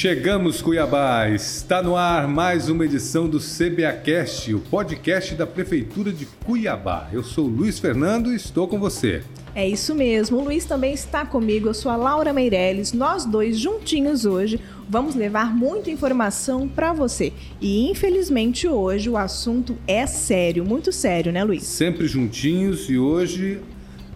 [0.00, 1.28] Chegamos, Cuiabá!
[1.28, 7.10] Está no ar mais uma edição do CBAcast, o podcast da Prefeitura de Cuiabá.
[7.12, 9.22] Eu sou Luiz Fernando e estou com você.
[9.54, 13.58] É isso mesmo, o Luiz também está comigo, eu sou a Laura Meirelles, nós dois
[13.58, 14.58] juntinhos hoje
[14.88, 17.30] vamos levar muita informação para você.
[17.60, 21.64] E infelizmente hoje o assunto é sério, muito sério, né, Luiz?
[21.64, 23.60] Sempre juntinhos e hoje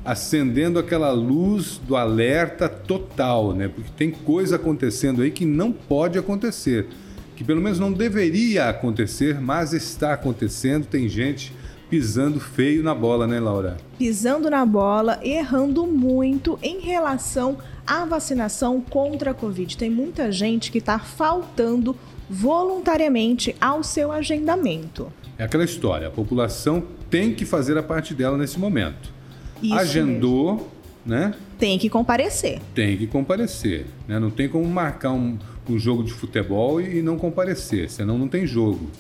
[0.05, 3.69] acendendo aquela luz do alerta total, né?
[3.69, 6.89] Porque tem coisa acontecendo aí que não pode acontecer,
[7.35, 10.87] que pelo menos não deveria acontecer, mas está acontecendo.
[10.87, 11.53] Tem gente
[11.89, 13.77] pisando feio na bola, né, Laura?
[13.99, 19.77] Pisando na bola, errando muito em relação à vacinação contra a Covid.
[19.77, 21.97] Tem muita gente que está faltando
[22.29, 25.13] voluntariamente ao seu agendamento.
[25.39, 29.13] É aquela história, a população tem que fazer a parte dela nesse momento.
[29.65, 30.69] Isso Agendou, mesmo.
[31.07, 31.35] né?
[31.59, 32.61] Tem que comparecer.
[32.75, 33.87] Tem que comparecer.
[34.07, 34.19] Né?
[34.19, 35.39] Não tem como marcar um,
[35.69, 38.91] um jogo de futebol e, e não comparecer, senão não tem jogo.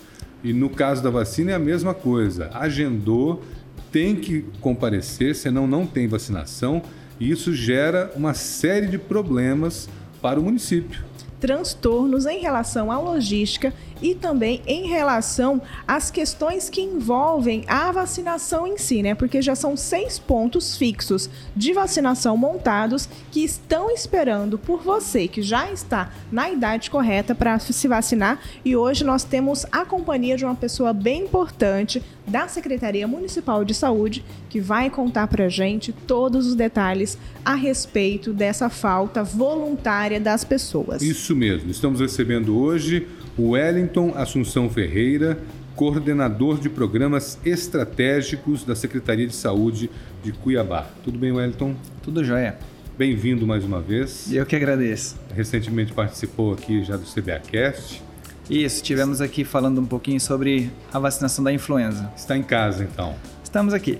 [0.42, 2.50] E no caso da vacina é a mesma coisa.
[2.52, 3.42] Agendou,
[3.90, 6.82] tem que comparecer, senão não tem vacinação.
[7.20, 9.88] E isso gera uma série de problemas
[10.20, 11.04] para o município.
[11.38, 13.72] Transtornos em relação à logística
[14.02, 19.14] e também em relação às questões que envolvem a vacinação em si, né?
[19.14, 25.42] Porque já são seis pontos fixos de vacinação montados que estão esperando por você que
[25.42, 28.40] já está na idade correta para se vacinar.
[28.64, 33.74] E hoje nós temos a companhia de uma pessoa bem importante da Secretaria Municipal de
[33.74, 40.44] Saúde que vai contar para gente todos os detalhes a respeito dessa falta voluntária das
[40.44, 41.02] pessoas.
[41.02, 41.70] Isso mesmo.
[41.70, 43.06] Estamos recebendo hoje
[43.38, 45.38] Wellington Assunção Ferreira,
[45.74, 49.90] coordenador de programas estratégicos da Secretaria de Saúde
[50.22, 50.86] de Cuiabá.
[51.02, 51.74] Tudo bem, Wellington?
[52.02, 52.56] Tudo jóia.
[52.96, 54.32] Bem-vindo mais uma vez.
[54.32, 55.16] Eu que agradeço.
[55.34, 58.00] Recentemente participou aqui já do CBAcast.
[58.48, 62.12] Isso, estivemos aqui falando um pouquinho sobre a vacinação da influenza.
[62.16, 63.16] Está em casa, então.
[63.42, 63.98] Estamos aqui.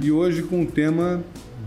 [0.00, 1.20] e hoje com um tema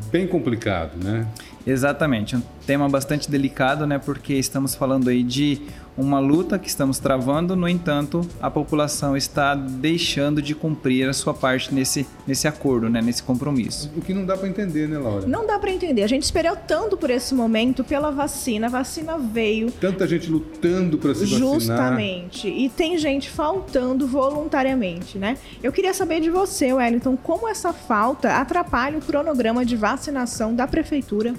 [0.09, 1.27] bem complicado, né?
[1.65, 2.41] Exatamente, um
[2.71, 3.99] tema bastante delicado, né?
[3.99, 5.61] Porque estamos falando aí de
[5.97, 11.33] uma luta que estamos travando, no entanto, a população está deixando de cumprir a sua
[11.33, 13.01] parte nesse, nesse acordo, né?
[13.01, 13.91] nesse compromisso.
[13.93, 15.27] O que não dá para entender, né, Laura?
[15.27, 16.01] Não dá para entender.
[16.03, 18.67] A gente esperou tanto por esse momento, pela vacina.
[18.67, 19.69] A vacina veio.
[19.69, 21.59] Tanta gente lutando para se vacinar.
[21.59, 22.47] Justamente.
[22.47, 25.37] E tem gente faltando voluntariamente, né?
[25.61, 30.65] Eu queria saber de você, Wellington, como essa falta atrapalha o cronograma de vacinação da
[30.65, 31.35] prefeitura?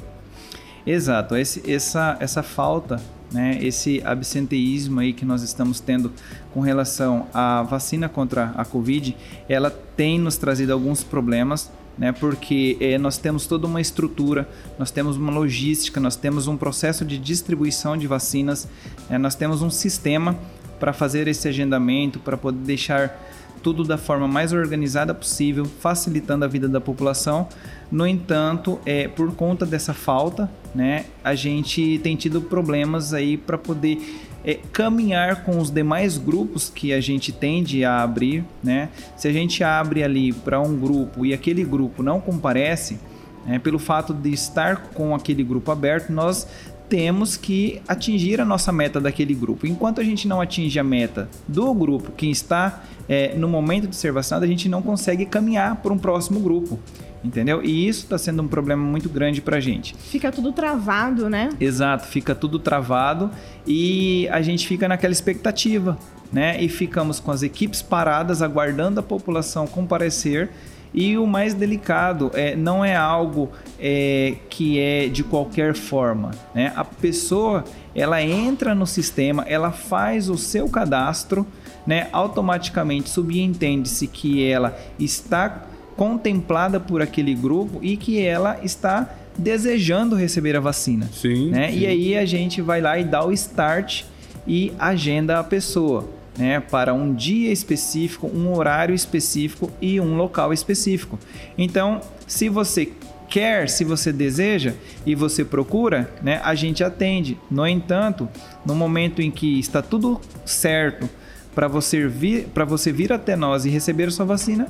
[0.87, 1.37] Exato.
[1.37, 3.00] Esse, essa, essa falta
[3.32, 6.12] né, esse absenteísmo aí que nós estamos tendo
[6.53, 9.16] com relação à vacina contra a Covid,
[9.48, 14.48] ela tem nos trazido alguns problemas, né, porque é, nós temos toda uma estrutura,
[14.78, 18.69] nós temos uma logística, nós temos um processo de distribuição de vacinas,
[19.09, 20.37] é, nós temos um sistema
[20.78, 23.19] para fazer esse agendamento, para poder deixar
[23.62, 27.48] tudo da forma mais organizada possível, facilitando a vida da população.
[27.90, 33.56] No entanto, é, por conta dessa falta, né, a gente tem tido problemas aí para
[33.56, 33.98] poder
[34.44, 38.88] é, caminhar com os demais grupos que a gente tende a abrir, né?
[39.16, 42.98] Se a gente abre ali para um grupo e aquele grupo não comparece,
[43.46, 46.46] né, pelo fato de estar com aquele grupo aberto, nós
[46.92, 49.66] temos que atingir a nossa meta daquele grupo.
[49.66, 53.97] Enquanto a gente não atinge a meta do grupo que está é, no momento de
[53.97, 56.78] ser vacinado, a gente não consegue caminhar para um próximo grupo.
[57.25, 57.64] Entendeu?
[57.64, 59.94] E isso está sendo um problema muito grande para a gente.
[59.97, 61.48] Fica tudo travado, né?
[61.58, 63.30] Exato, fica tudo travado
[63.66, 65.97] e a gente fica naquela expectativa,
[66.30, 66.62] né?
[66.62, 70.50] E ficamos com as equipes paradas, aguardando a população comparecer.
[70.94, 76.72] E o mais delicado é não é algo é, que é de qualquer forma, né?
[76.76, 77.64] A pessoa
[77.94, 81.47] ela entra no sistema, ela faz o seu cadastro,
[81.86, 82.08] né?
[82.12, 85.66] Automaticamente subentende-se que ela está
[85.97, 91.09] contemplada por aquele grupo e que ela está desejando receber a vacina.
[91.12, 91.71] Sim, né?
[91.71, 91.78] sim.
[91.78, 94.04] E aí a gente vai lá e dá o start
[94.47, 96.09] e agenda a pessoa.
[96.38, 101.18] Né, para um dia específico, um horário específico e um local específico.
[101.58, 102.90] Então, se você
[103.28, 104.74] quer, se você deseja
[105.06, 107.38] e você procura, né, a gente atende.
[107.50, 108.28] No entanto,
[108.64, 111.08] no momento em que está tudo certo
[111.54, 114.68] para você vir, para você vir até nós e receber sua vacina,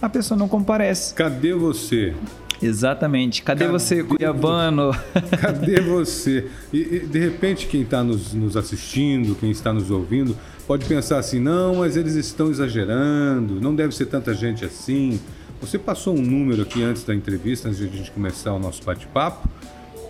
[0.00, 1.14] a pessoa não comparece.
[1.14, 2.14] Cadê você?
[2.62, 3.42] Exatamente.
[3.42, 4.92] Cadê, Cadê você, Cuiabano?
[5.40, 6.46] Cadê você?
[6.72, 10.36] E, e, de repente, quem está nos, nos, assistindo, quem está nos ouvindo,
[10.66, 15.20] pode pensar assim: não, mas eles estão exagerando, não deve ser tanta gente assim.
[15.60, 18.82] Você passou um número aqui antes da entrevista, antes de a gente começar o nosso
[18.82, 19.48] bate-papo.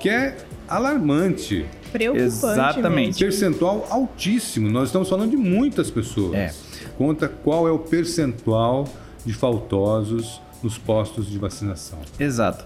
[0.01, 0.37] que é
[0.69, 1.67] alarmante.
[1.91, 3.07] Preocupante Exatamente.
[3.07, 3.19] mesmo.
[3.19, 4.71] Percentual altíssimo.
[4.71, 6.35] Nós estamos falando de muitas pessoas.
[6.37, 6.55] É.
[6.97, 8.89] Conta qual é o percentual
[9.27, 11.99] de faltosos nos postos de vacinação.
[12.19, 12.65] Exato.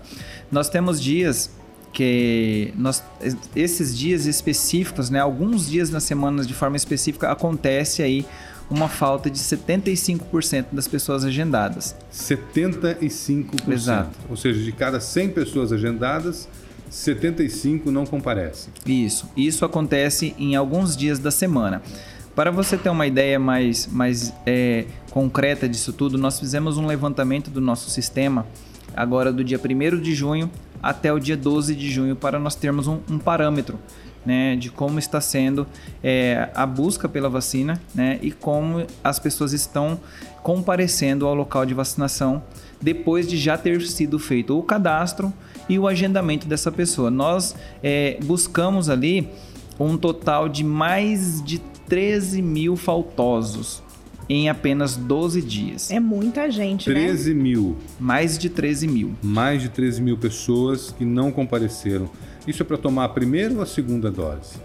[0.51, 1.51] Nós temos dias
[1.93, 3.03] que nós,
[3.55, 8.27] esses dias específicos, né, alguns dias nas semanas de forma específica acontece aí
[8.69, 11.95] uma falta de 75% das pessoas agendadas.
[12.13, 13.73] 75%.
[13.73, 14.11] Exato.
[14.29, 16.49] Ou seja, de cada 100 pessoas agendadas,
[16.91, 18.73] 75 não comparecem.
[18.87, 19.29] Isso.
[19.37, 21.83] Isso acontece em alguns dias da semana.
[22.35, 27.49] Para você ter uma ideia mais, mais é, concreta disso tudo, nós fizemos um levantamento
[27.49, 28.45] do nosso sistema
[28.97, 30.51] agora do dia 1 de junho
[30.83, 33.79] até o dia 12 de junho para nós termos um, um parâmetro
[34.27, 35.67] né, de como está sendo
[36.03, 40.01] é, a busca pela vacina né, e como as pessoas estão
[40.43, 42.43] comparecendo ao local de vacinação
[42.81, 45.33] depois de já ter sido feito o cadastro
[45.69, 47.11] e o agendamento dessa pessoa.
[47.11, 49.29] Nós é, buscamos ali
[49.79, 53.83] um total de mais de 13 mil faltosos
[54.29, 55.91] em apenas 12 dias.
[55.91, 56.95] É muita gente, né?
[56.95, 57.77] 13 mil.
[58.01, 59.15] Mais de 13 mil.
[59.23, 62.09] Mais de 13 mil pessoas que não compareceram.
[62.47, 64.57] Isso é para tomar a primeira ou a segunda dose?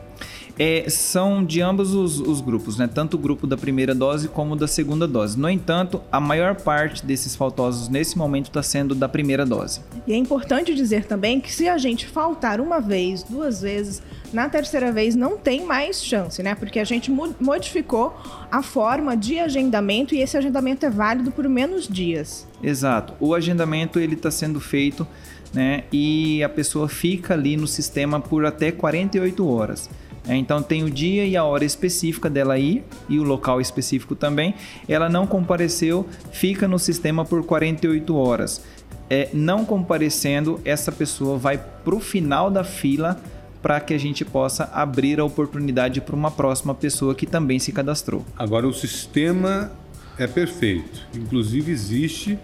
[0.61, 2.85] É, são de ambos os, os, grupos, né?
[2.85, 5.39] tanto o grupo da primeira dose como da segunda dose.
[5.39, 9.79] No entanto, a maior parte desses faltosos nesse momento está sendo da primeira dose.
[10.06, 14.01] E é importante dizer também que se a gente faltar uma vez, duas vezes,
[14.33, 16.53] na terceira vez não tem mais chance, né?
[16.56, 17.09] Porque a gente
[17.39, 18.13] modificou
[18.51, 22.45] a forma de agendamento e esse agendamento é válido por menos dias.
[22.61, 23.13] Exato.
[23.19, 25.07] O agendamento ele está sendo feito,
[25.53, 25.85] né?
[25.91, 29.89] E a pessoa fica ali no sistema por até 48 horas.
[30.29, 34.15] É, então tem o dia e a hora específica dela ir e o local específico
[34.15, 34.53] também.
[34.87, 38.63] Ela não compareceu, fica no sistema por 48 horas.
[39.09, 43.19] É, não comparecendo, essa pessoa vai para o final da fila
[43.59, 47.71] para que a gente possa abrir a oportunidade para uma próxima pessoa que também se
[47.71, 48.23] cadastrou.
[48.37, 49.71] Agora o sistema
[50.15, 51.07] é perfeito.
[51.15, 52.37] Inclusive existe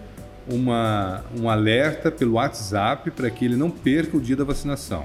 [0.48, 5.04] uma, um alerta pelo WhatsApp para que ele não perca o dia da vacinação.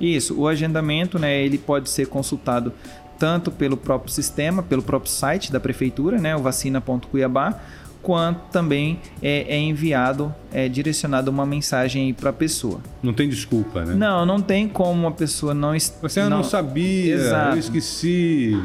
[0.00, 2.72] Isso, o agendamento, né, ele pode ser consultado
[3.18, 7.60] tanto pelo próprio sistema, pelo próprio site da prefeitura, né, o vacina.cuiabá,
[8.02, 12.80] quanto também é, é enviado, é direcionado uma mensagem para a pessoa.
[13.02, 13.94] Não tem desculpa, né?
[13.94, 15.72] Não, não tem como a pessoa não...
[15.78, 17.56] Você não, não sabia, Exato.
[17.56, 18.58] eu esqueci...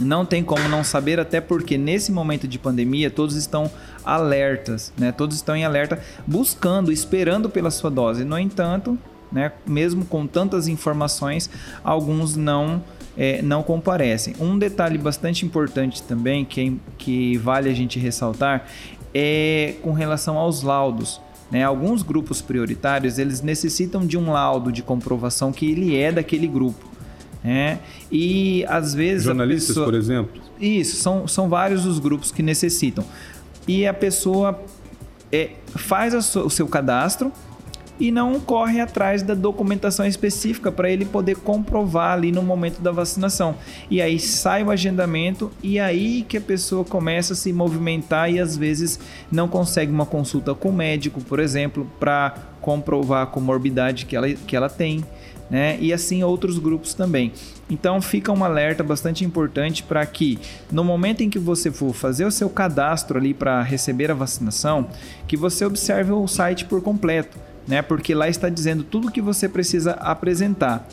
[0.00, 3.70] Não tem como não saber, até porque nesse momento de pandemia todos estão
[4.02, 5.12] alertas, né?
[5.12, 8.24] Todos estão em alerta, buscando, esperando pela sua dose.
[8.24, 8.98] No entanto,
[9.30, 9.52] né?
[9.66, 11.48] Mesmo com tantas informações,
[11.84, 12.82] alguns não
[13.16, 14.34] é, não comparecem.
[14.38, 18.66] Um detalhe bastante importante também que, que vale a gente ressaltar
[19.12, 21.20] é com relação aos laudos.
[21.50, 21.64] Né?
[21.64, 26.88] Alguns grupos prioritários eles necessitam de um laudo de comprovação que ele é daquele grupo.
[27.42, 27.80] Né?
[28.10, 29.24] E às vezes.
[29.24, 29.86] Jornalistas, pessoa...
[29.86, 30.40] por exemplo?
[30.60, 33.04] Isso, são, são vários os grupos que necessitam.
[33.66, 34.62] E a pessoa
[35.32, 37.32] é, faz o seu cadastro,
[38.00, 42.90] e não corre atrás da documentação específica para ele poder comprovar ali no momento da
[42.90, 43.54] vacinação.
[43.90, 48.40] E aí sai o agendamento e aí que a pessoa começa a se movimentar e
[48.40, 48.98] às vezes
[49.30, 54.28] não consegue uma consulta com o médico, por exemplo, para comprovar a comorbidade que ela,
[54.30, 55.04] que ela tem.
[55.50, 55.76] Né?
[55.80, 57.32] E assim outros grupos também.
[57.68, 60.38] Então fica um alerta bastante importante para que
[60.70, 64.88] no momento em que você for fazer o seu cadastro ali para receber a vacinação,
[65.26, 67.80] que você observe o site por completo né?
[67.80, 70.86] Porque lá está dizendo tudo o que você precisa apresentar.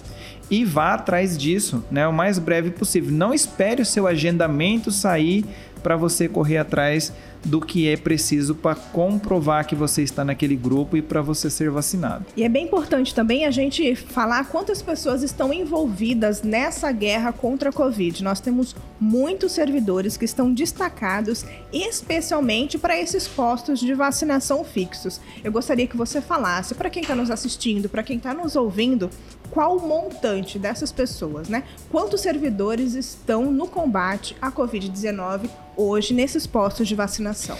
[0.50, 2.08] E vá atrás disso, né?
[2.08, 3.12] O mais breve possível.
[3.12, 5.44] Não espere o seu agendamento sair
[5.82, 7.12] para você correr atrás
[7.46, 11.70] do que é preciso para comprovar que você está naquele grupo e para você ser
[11.70, 12.26] vacinado.
[12.36, 17.70] E é bem importante também a gente falar quantas pessoas estão envolvidas nessa guerra contra
[17.70, 18.24] a Covid.
[18.24, 25.22] Nós temos muitos servidores que estão destacados especialmente para esses postos de vacinação fixos.
[25.44, 29.10] Eu gostaria que você falasse para quem está nos assistindo, para quem está nos ouvindo,
[29.52, 31.64] qual o montante dessas pessoas, né?
[31.90, 37.58] Quantos servidores estão no combate à Covid-19 hoje nesses postos de vacinação?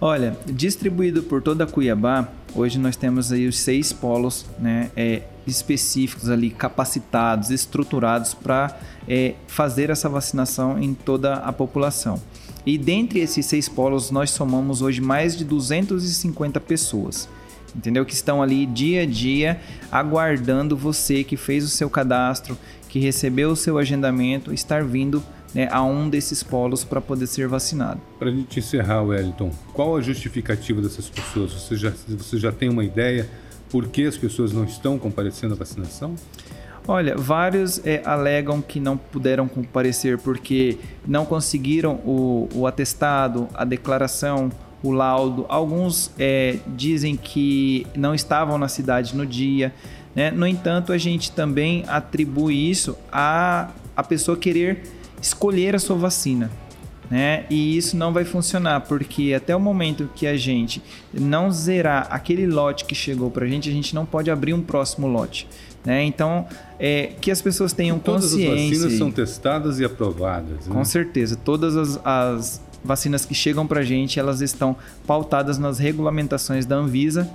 [0.00, 6.28] Olha, distribuído por toda Cuiabá, hoje nós temos aí os seis polos né, é, específicos
[6.28, 8.78] ali, capacitados, estruturados para
[9.08, 12.22] é, fazer essa vacinação em toda a população.
[12.64, 17.28] E dentre esses seis polos, nós somamos hoje mais de 250 pessoas
[17.74, 18.04] entendeu?
[18.04, 22.56] Que estão ali dia a dia aguardando você que fez o seu cadastro,
[22.88, 25.22] que recebeu o seu agendamento, estar vindo
[25.54, 28.00] né, a um desses polos para poder ser vacinado.
[28.18, 31.52] Para a gente encerrar, Wellington, qual a justificativa dessas pessoas?
[31.52, 33.28] Você já, você já tem uma ideia
[33.70, 36.14] por que as pessoas não estão comparecendo à vacinação?
[36.86, 43.62] Olha, vários é, alegam que não puderam comparecer porque não conseguiram o, o atestado, a
[43.64, 44.50] declaração,
[44.82, 45.44] o laudo.
[45.50, 49.74] Alguns é, dizem que não estavam na cidade no dia.
[50.16, 50.30] Né?
[50.30, 54.84] No entanto, a gente também atribui isso a a pessoa querer
[55.20, 56.50] escolher a sua vacina.
[57.10, 57.46] Né?
[57.48, 60.82] E isso não vai funcionar, porque até o momento que a gente
[61.12, 64.60] não zerar aquele lote que chegou para a gente, a gente não pode abrir um
[64.60, 65.48] próximo lote.
[65.84, 66.04] Né?
[66.04, 66.46] Então,
[66.78, 68.50] é, que as pessoas tenham Todas consciência.
[68.50, 70.66] Todas as vacinas são testadas e aprovadas.
[70.66, 70.74] Né?
[70.74, 71.34] Com certeza.
[71.34, 76.76] Todas as, as vacinas que chegam para a gente, elas estão pautadas nas regulamentações da
[76.76, 77.26] Anvisa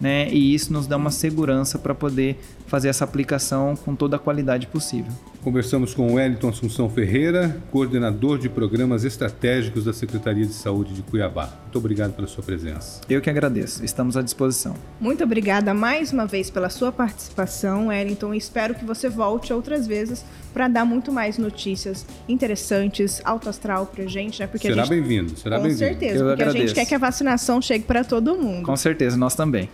[0.00, 0.28] né?
[0.30, 4.66] E isso nos dá uma segurança para poder fazer essa aplicação com toda a qualidade
[4.66, 5.12] possível.
[5.42, 11.00] Conversamos com o Wellington Assunção Ferreira, coordenador de programas estratégicos da Secretaria de Saúde de
[11.00, 11.48] Cuiabá.
[11.62, 13.00] Muito obrigado pela sua presença.
[13.08, 13.82] Eu que agradeço.
[13.82, 14.74] Estamos à disposição.
[15.00, 18.34] Muito obrigada mais uma vez pela sua participação, Wellington.
[18.34, 24.04] Espero que você volte outras vezes para dar muito mais notícias interessantes, alto astral para
[24.04, 24.46] gente, né?
[24.46, 24.90] Porque será gente...
[24.90, 25.80] bem-vindo, será bem-vindo.
[25.80, 26.64] Com certeza, Eu porque agradeço.
[26.64, 28.66] a gente quer que a vacinação chegue para todo mundo.
[28.66, 29.70] Com certeza, nós também.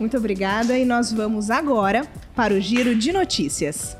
[0.00, 2.04] Muito obrigada e nós vamos agora
[2.34, 3.96] para o giro de notícias.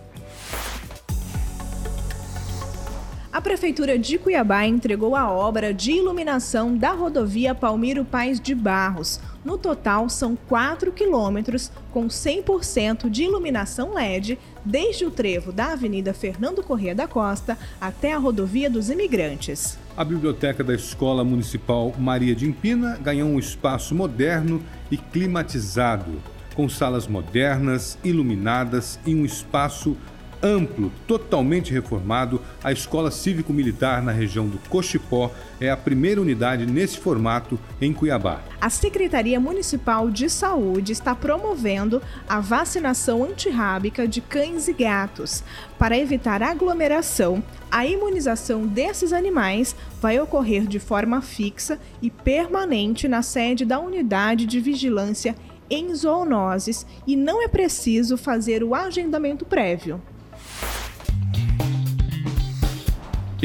[3.34, 9.18] A Prefeitura de Cuiabá entregou a obra de iluminação da rodovia Palmiro Paz de Barros.
[9.44, 16.14] No total, são 4 quilômetros com 100% de iluminação LED, desde o trevo da Avenida
[16.14, 19.76] Fernando Corrêa da Costa até a rodovia dos Imigrantes.
[19.96, 24.62] A biblioteca da Escola Municipal Maria de Impina ganhou um espaço moderno
[24.92, 26.22] e climatizado,
[26.54, 29.96] com salas modernas, iluminadas e um espaço
[30.44, 36.98] amplo, totalmente reformado, a Escola Cívico-Militar na região do Cochipó é a primeira unidade nesse
[36.98, 38.42] formato em Cuiabá.
[38.60, 45.42] A Secretaria Municipal de Saúde está promovendo a vacinação antirrábica de cães e gatos.
[45.78, 53.22] Para evitar aglomeração, a imunização desses animais vai ocorrer de forma fixa e permanente na
[53.22, 55.34] sede da Unidade de Vigilância
[55.70, 60.00] em zoonoses e não é preciso fazer o agendamento prévio.